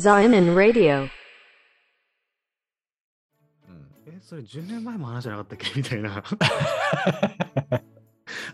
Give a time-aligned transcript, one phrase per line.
[0.00, 1.10] Zion Radio.
[4.06, 5.72] え、それ10年前も話じゃなかったっけ？
[5.76, 6.24] みたいな。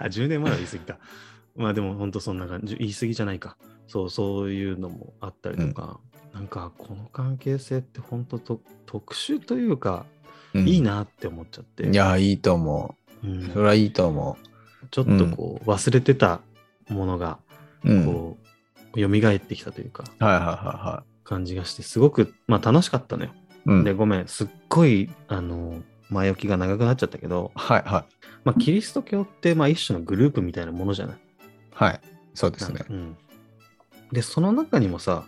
[0.01, 0.99] あ、10年前は言い過ぎた。
[1.55, 3.57] まあでも本当そんな感じ、言い過ぎじゃないか。
[3.87, 6.01] そう、そういうのもあったりとか、
[6.35, 10.05] なんかこの関係性って本当と特殊というか、
[10.53, 11.89] うんいいなって思っちゃって。
[11.89, 13.51] いや、いいと思うんう。
[13.53, 14.37] それはいいと思
[14.91, 16.41] ちょっとこう、忘れてた
[16.89, 17.39] ものが、
[17.85, 17.93] う。
[17.93, 17.99] うん。
[17.99, 18.37] はいこ
[18.95, 23.31] う、蘇ってきたというか、はいはいは感じがして、すごく、まあ楽しかったのよ。
[23.67, 23.71] い。
[23.71, 23.85] うん。
[23.85, 28.05] で、ごめん、すっごい、あの、前置きが長くなっちゃったけど、はいはい。
[28.45, 31.17] まあ、キリスト教って、まあ、一種のグループみたいなものじゃない？
[31.73, 32.01] はい。
[32.35, 32.85] そうですね。
[32.89, 33.17] うん。
[34.13, 35.25] で、その中にもさ、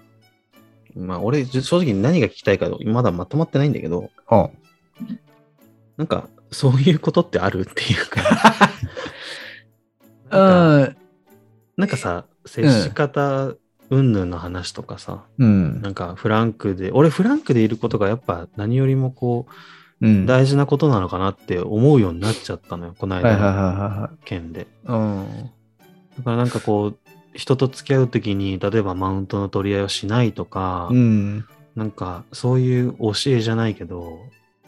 [0.95, 4.51] まあ、俺、じ正直何が聞きたいか、まだまとまってないんだけど、うん。
[5.97, 8.23] なんか、そういうことってあるっていうか、
[10.31, 10.97] なんかうん。
[11.77, 13.55] なんかさ、接し方、
[13.91, 15.81] 云々の話とかさ、うん。
[15.83, 19.47] なんかフランクで、俺フランクでいることがやっぱ何よりもこ
[20.01, 20.27] う、うん。
[20.27, 24.67] 大事なことなのかなって思うようになっちゃったのよ、この間のは件で。
[24.85, 26.99] だからなんかこう、
[27.35, 31.45] 人と付き合うときに、例えばマウントの取り合いをしないとか、うん。
[31.75, 34.19] なんかそういう教えじゃないけど、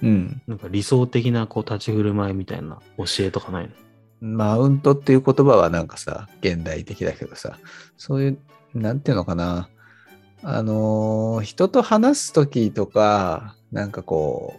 [0.03, 0.41] うん。
[0.47, 3.75] なんか理想的なこう立ち振る舞いみたいな教えとかないの？
[4.21, 7.59] マウントっていう言葉はなんかさ、現代的だけどさ、
[7.97, 8.39] そういう、
[8.75, 9.69] なんていうのかな。
[10.43, 14.59] あのー人と話すときとか、なんかこ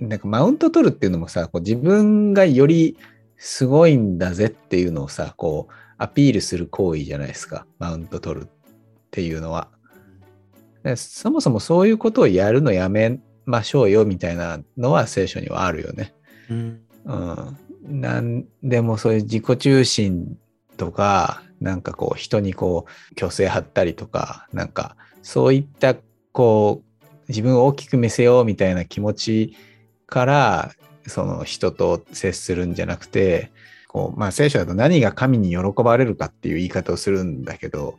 [0.00, 2.96] う、なんかマウント取るっていうのもさ、こう自分がより
[3.36, 7.66] すごいんだぜっていうのをさ、こう、アピールする行為じゃないですか。
[7.78, 8.48] マウント取るっ
[9.10, 9.68] ていうのは。
[10.84, 16.14] でそもそもそういうことをやるのやめましょうよみたいなのは聖書にはあるよね。
[16.50, 16.80] うん。
[17.04, 17.14] う
[17.88, 20.38] ん、なんでもそういう自己中心
[20.76, 25.96] とか、なんかこう人にこう虚勢張ったりとか、なんかそういった
[26.32, 29.56] こう自分を大きく見せようみたいな気持ち
[30.06, 30.72] から
[31.06, 33.50] その人と接するんじゃなくて、
[33.88, 37.98] こうまあ聖書だと何が神に喜ばれるかっていう言い方をするんだけど、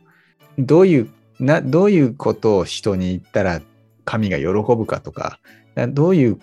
[0.58, 3.62] どういうなどういうことを人に言ったら
[4.04, 5.40] 神が喜ぶかとか、
[5.88, 6.38] どういう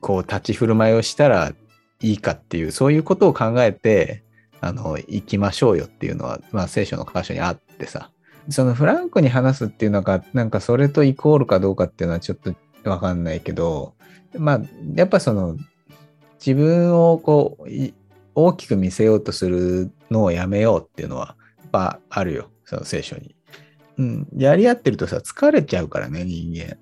[0.00, 1.52] こう立ち振る舞いをしたら
[2.00, 4.22] いいかっていう、そういうことを考えて、
[4.60, 8.10] あの、行きましょうよっていうのは、まあ聖書の箇所にあってさ、
[8.48, 12.54] そのフランクに話すっていうのが、なんかそれとイコールかどうかっていうのはちょっと
[12.88, 13.94] わかんないけど、
[14.38, 14.60] まあ、
[14.94, 15.56] やっぱその、
[16.38, 17.64] 自分をこう、
[18.34, 23.34] 大きく見せようとするのをやめようっていうのは、やっぱあるよ、その聖書に。
[23.98, 26.76] うん、やり合ってるとさ、疲れちゃうからね、人間。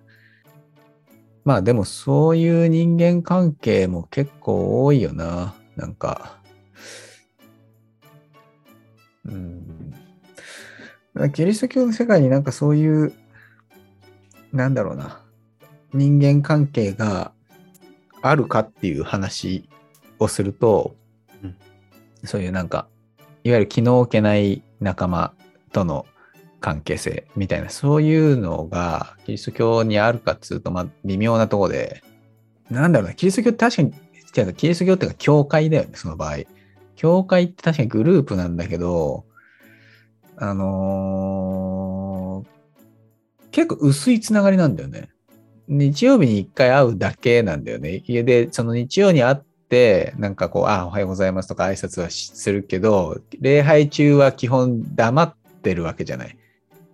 [1.45, 5.55] まあでもそういう人間関係も結構多いよな。
[5.77, 6.39] なんか。
[9.27, 9.95] うん。
[11.33, 13.13] キリスト教の世界になんかそういう、
[14.53, 15.21] なんだろうな。
[15.93, 17.33] 人間関係が
[18.21, 19.69] あるかっていう話
[20.19, 20.97] をすると、
[21.43, 21.57] うん
[22.25, 22.89] そういうなんか、
[23.45, 25.35] いわゆる気の置けない仲間
[25.73, 26.07] との
[26.61, 32.03] 関係性みたいな、そういうのがキリスト教にあるかっつうと、まあ、微妙なところで、
[32.71, 36.39] なんだろうな、キリスト教って確かに、キリスト教っていうか、教会だよね、その場合。
[36.97, 39.25] 教会って確かにグループなんだけど、
[40.37, 42.55] あのー
[43.55, 45.11] 結構薄いつながりなんだよね。
[45.69, 48.03] 日曜日に一回会うだけなんだよね。
[48.05, 49.37] 家で、その日曜に会っ
[49.69, 56.37] て、なんかこう、あ、おはようございますとか挨拶はするけど、礼拝中は基本黙ってるわけじゃない。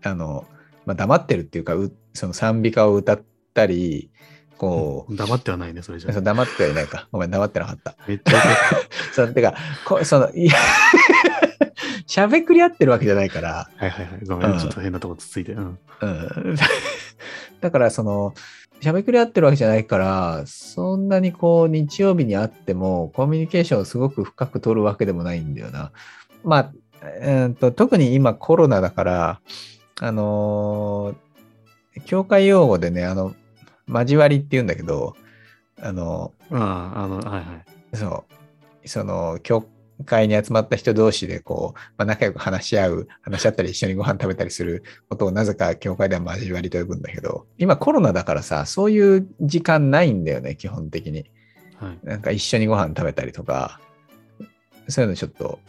[0.03, 0.44] あの、
[0.84, 1.77] まあ、黙ってるっていうか、
[2.12, 3.22] その賛美歌を歌っ
[3.55, 4.11] たり、
[4.60, 6.12] こう、黙ってはないね、それじゃ。
[6.21, 7.09] 黙ってはいないか。
[7.10, 7.97] ごめん、黙ってなかった。
[8.06, 8.38] めっちゃ
[9.15, 9.54] そのてか、
[9.87, 10.53] こその、いや、
[12.06, 14.26] しゃべくり合ってるわけじゃないから、はいはいはい。
[14.26, 15.53] ごめん、うんちょっと変なとこつついて。
[15.53, 15.78] うん。
[16.03, 16.56] うん。
[17.62, 18.34] だから、その、
[18.82, 25.90] しゃべくり合ってるわけじゃないから、そんなにこう、日曜日に会っても、コミュニケーションをすごく深く取るわけでもないんだよな。
[26.44, 29.40] まあ、えーと特に今コロナだから、
[30.00, 31.31] あのー
[32.05, 33.35] 教会用語でね、あの、
[33.90, 35.16] 交わりって言うんだけど、
[35.81, 37.40] あの、ああ、あの、はいは
[37.92, 37.96] い。
[37.96, 38.25] そ
[38.84, 39.66] う、その、教
[40.04, 51.31] 会に集まった人同士で、こう、まあ、仲良く話し合う、話し合ったり一緒にご飯食べたりすることをなぜか教会では交わりと呼ぶんだけど、今コロナだからさ、そういう時間ないんだよね、基本的に。
[51.76, 51.98] はい。
[52.02, 53.81] なんか一緒にご飯食べたりとか、
[54.88, 55.60] そういうのちょっと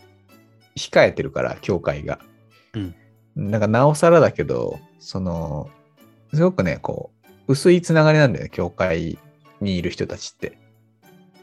[0.75, 2.19] 控えてるから、教会が。
[2.73, 2.95] うん。
[3.35, 5.69] なんかなおさらだけど、その、
[6.33, 7.20] すごくね、こう、
[7.51, 9.19] 薄いつながりなんだよね、教会
[9.59, 10.57] にいる人たちって。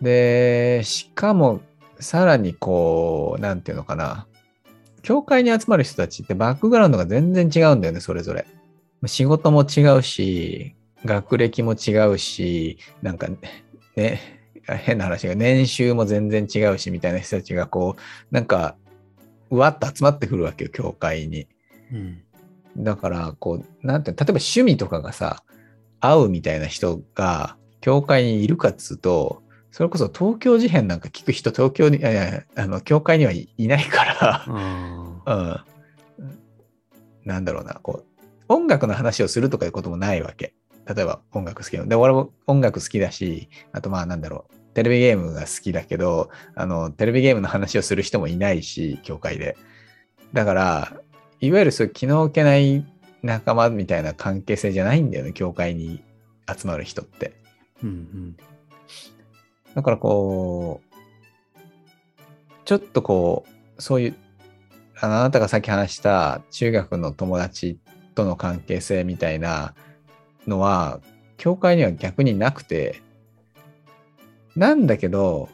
[0.01, 1.61] で、しかも、
[2.01, 4.27] さらにこう、なんていうのかな。
[5.03, 8.47] 教会に集まる人たちってバックグラウンドが全然違うんだよね、それぞれ。
[9.07, 10.75] 仕事も違うし、
[11.05, 13.29] 学歴も違うし、なんか
[13.97, 14.21] ね、
[14.65, 18.77] 変な話が年収も全然違うしみたいな人たちがこう、なんか、
[19.51, 21.47] うわっと集まってくるわけよ、教会に。
[21.93, 22.23] うん。
[22.77, 25.43] だから、こう、なんて、例えば趣味とかがさ、
[26.01, 35.65] 合うみたいな人が、教会にいるかっつうと、それこそ東京事変なんか聞く人、東京に、あの、教会にはいいないから、あ
[36.17, 36.29] うん。
[37.25, 40.55] なんだろうな、こう、音楽の話をするとかいうこともないわけ。
[40.87, 41.89] 例えば音楽好き。
[41.89, 49.57] で、俺も音楽好きだし、あとまあなんだろう、テレビゲームが好きだけど、あの、テレビゲームの話をする人もいないし、教会で。
[50.33, 50.93] だから、
[51.41, 52.85] いわゆるそういう気の置けない
[53.23, 56.03] 仲間みたいな関係性じゃないんだよね、教会に
[56.47, 57.35] 集まる人って。
[57.83, 58.37] ーうんうん。
[59.75, 60.89] だからこう、
[62.65, 63.45] ちょっとこ
[63.79, 64.17] う、そういう、
[65.01, 67.79] あなたがさっき話した中学の友達
[68.15, 69.75] との関係性みたいな
[70.47, 71.01] のは、
[71.37, 73.01] 教会には逆になくて、
[74.57, 75.49] なんだけど、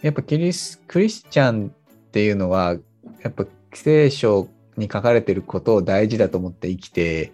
[0.00, 2.76] やっぱキリスクリスチャンっていうのは、
[3.22, 3.44] やっぱ
[3.74, 7.32] 聖書に書かれてることを大事だと思って生きて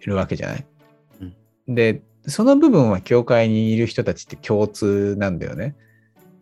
[0.00, 0.66] いるわけじゃない、
[1.68, 5.74] で、その部分は教会にいる人たちって共通なんだよね。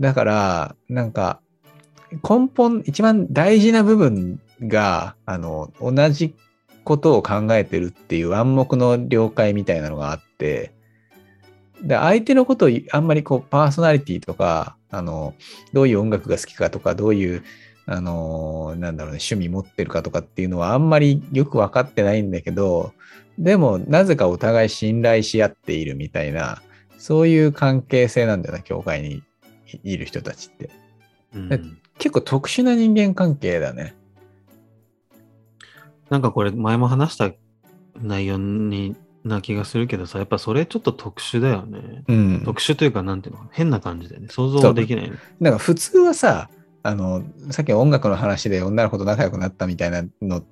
[0.01, 1.41] だから、なんか、
[2.29, 6.35] 根本、一番大事な部分が、あの、同じ
[6.85, 10.73] ことを考えてるっていう暗黙の了解みたいなのがあって、
[11.83, 15.35] で、相手のことをあんまりこう、パーソナリティとか、あの、
[15.73, 17.43] どういう音楽が好きかとか、どういう、
[17.87, 22.93] あの、なんだろうね、趣味持ってるかとかっていうのはあんまりよく分かってないんだけど、
[23.39, 26.63] でも、なぜかお互い信頼し合っているみたいな、
[26.99, 29.23] そういう関係性なんだよな、教会に
[29.83, 30.71] いる人たちって。
[31.35, 31.61] うんえ
[31.99, 33.95] 結構特殊な人間関係だね。
[36.11, 37.31] なんかこれ前も話した
[38.01, 42.03] 内容にな気がするけどさ、やっぱそれちょっと特殊だよね。
[42.09, 42.43] うん。
[42.45, 44.29] 特殊というか、なんていうの変な感じだよね。
[44.31, 45.17] 想像ができないね。
[45.41, 46.51] なんか普通はさ、
[46.83, 50.43] あの、さっき音楽の話で女の子と仲良くなったみたいなの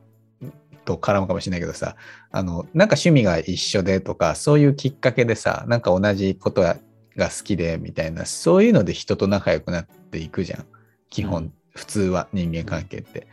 [0.84, 1.96] と絡むかもしれないけどさ、
[2.30, 6.76] あの、なんか趣味が一緒でとか、そういうきっかけでさ、なんか同じことが
[7.16, 10.66] 好きでみたいな、そういうので人と仲良くなっていくじゃん。
[11.08, 13.26] 基本、うん普通は人間関係って。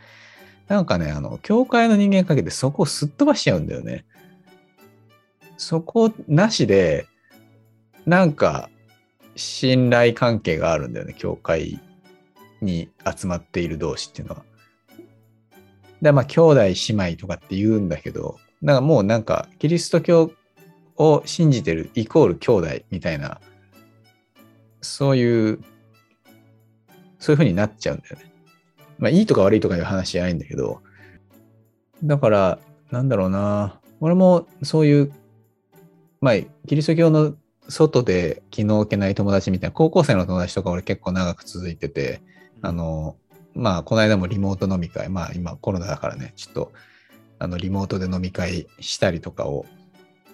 [0.68, 4.04] なんかね、あの、教会の人間関係ってそこをすっ飛ばしちゃうんだよね。
[5.56, 7.06] そこなしで、
[8.06, 8.70] なんか、
[9.34, 11.80] 信頼関係があるんだよね、教会
[12.60, 14.44] に集まっている同士っていうのは。
[16.02, 20.32] で、まあ、兄弟姉妹とかって言うんだけど、なんかもうなんか、キリスト教
[20.96, 23.40] を信じてるイコール兄弟みたいな、
[24.80, 25.60] そういう、
[27.18, 28.32] そういう風になっちゃうんだよね。
[28.98, 30.82] まあ、いいとか悪いとかいう話じゃないんだけど、
[32.02, 32.58] だから、
[32.90, 35.12] なんだろうな、俺もそういう、
[36.20, 36.34] まあ、
[36.66, 37.34] キリスト教の
[37.68, 42.22] 外で気の置けない友達みたいな、高校生の友達とか俺結構長く続いてて、
[42.62, 43.16] あの、
[43.54, 46.72] まあ、この間もリモート飲み会、まあ今コロナだからね、ちょっと、
[47.38, 49.66] あの、リモートで飲み会したりとかを、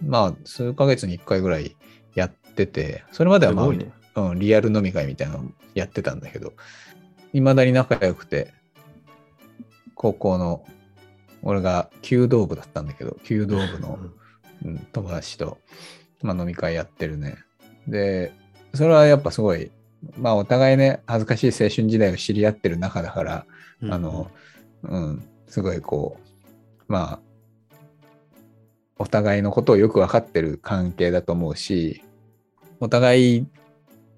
[0.02, 1.76] まあ、数ヶ月に1回ぐらい
[2.14, 3.92] やってて、それまではまあ、ね。
[4.16, 6.52] うん、リアル飲み会みたいなのやってたんだけど、
[7.32, 8.54] いまだに仲良くて、
[9.94, 10.64] 高校の、
[11.42, 13.98] 俺が弓道部だったんだけど、弓道部の、
[14.64, 15.58] うん、友達と、
[16.22, 17.38] まあ、飲み会やってるね。
[17.86, 18.32] で、
[18.72, 19.70] それはやっぱすごい、
[20.16, 23.46] まあお互いね、恥ずかしい青春時代を知り合ってる中だから、
[23.82, 23.92] うん。
[23.92, 24.30] あの、
[24.82, 26.18] うん、すごいこ
[26.88, 27.20] う、まあ、
[28.98, 32.02] お互いのことをよく分かってる関係だと思うし、
[32.80, 33.46] お互い、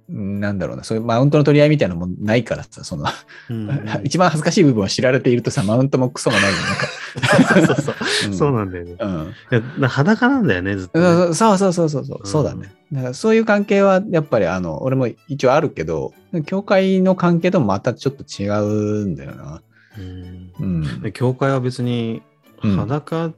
[0.08, 3.06] なんだろうな、そういうマウントの取り合いみたいなのもないからさ、その、
[3.50, 7.66] うんうん 一番恥ずかしい部分を知られているとさ、マウントもクソもないじゃんなんか。
[7.74, 8.34] そうそうそう。
[8.34, 8.96] そうなんだよね。
[8.98, 9.08] うん。
[9.08, 10.98] いやな裸なんだよね、ずっと
[11.28, 12.72] ね、そうそうそうそうそう、うんそうだね。
[12.92, 16.12] だからそういう関係はやっぱりあの、俺も一応あるけど、
[16.44, 19.62] 教会の関係ともまたちょっと違うんだよな。
[19.98, 22.22] うん教会は別に
[22.62, 23.32] うん裸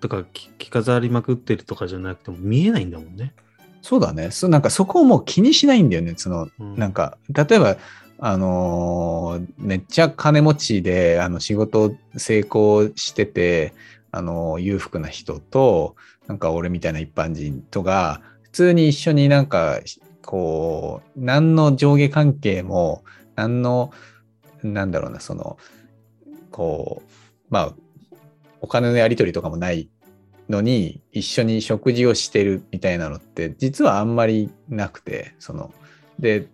[0.00, 3.34] とか着着飾りまくってるとかじゃなくても見えないんだもんね。
[3.82, 4.30] そうだね。
[4.30, 6.14] そうなんかそこをもう気にしないんだよね。
[6.16, 7.76] その、うんなんか、例えば、
[8.18, 13.74] あのーめっちゃ金持ちで、あの、仕事成功してて、
[14.10, 19.80] あのー裕福な人と、なんか俺みたいな一般人とが、普通に一緒になんか、
[20.22, 23.04] こう、何の上下関係も、
[23.36, 23.92] 何の、
[24.62, 25.58] なんだろうな、その、
[26.50, 27.10] こう、
[27.50, 27.74] まあ、
[28.60, 29.88] お金のやり取りとかもない
[30.48, 35.72] のに一緒に食事をしてるみたいなのって実はあんまりなくてその
[36.18, 36.44] でっ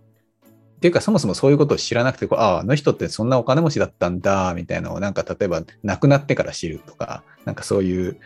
[0.80, 8.18] ていうかそもそもそういうことを知らなくてこうあああの人ってそんなお金持ちだったんだみたいなのをなんか例えば亡くなってから知るとかなんかそういう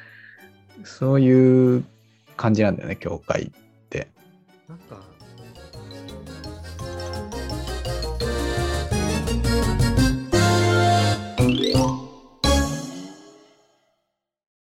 [0.85, 1.85] そういう
[2.37, 3.51] 感じなんだよね、教会っ
[3.89, 4.09] て。
[4.69, 5.01] なんか